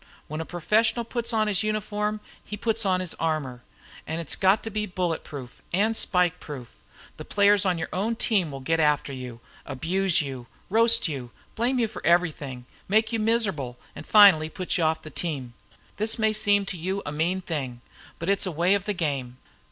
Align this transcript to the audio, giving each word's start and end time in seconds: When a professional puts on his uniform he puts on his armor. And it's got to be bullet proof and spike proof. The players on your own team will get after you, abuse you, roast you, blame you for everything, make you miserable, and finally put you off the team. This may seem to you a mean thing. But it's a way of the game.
When 0.27 0.41
a 0.41 0.45
professional 0.45 1.05
puts 1.05 1.31
on 1.31 1.45
his 1.47 1.61
uniform 1.61 2.21
he 2.43 2.57
puts 2.57 2.87
on 2.87 3.01
his 3.01 3.13
armor. 3.19 3.61
And 4.07 4.19
it's 4.19 4.35
got 4.35 4.63
to 4.63 4.71
be 4.71 4.87
bullet 4.87 5.23
proof 5.23 5.61
and 5.71 5.95
spike 5.95 6.39
proof. 6.39 6.71
The 7.17 7.23
players 7.23 7.65
on 7.67 7.77
your 7.77 7.87
own 7.93 8.15
team 8.15 8.49
will 8.49 8.61
get 8.61 8.79
after 8.79 9.13
you, 9.13 9.41
abuse 9.63 10.19
you, 10.19 10.47
roast 10.71 11.07
you, 11.07 11.29
blame 11.53 11.77
you 11.77 11.87
for 11.87 12.03
everything, 12.03 12.65
make 12.87 13.13
you 13.13 13.19
miserable, 13.19 13.77
and 13.95 14.03
finally 14.07 14.49
put 14.49 14.75
you 14.75 14.83
off 14.83 15.03
the 15.03 15.11
team. 15.11 15.53
This 15.97 16.17
may 16.17 16.33
seem 16.33 16.65
to 16.65 16.77
you 16.77 17.03
a 17.05 17.11
mean 17.11 17.39
thing. 17.39 17.81
But 18.17 18.27
it's 18.27 18.47
a 18.47 18.51
way 18.51 18.73
of 18.73 18.85
the 18.85 18.95
game. 18.95 19.37